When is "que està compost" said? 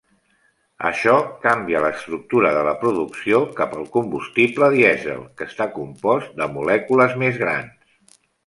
5.39-6.37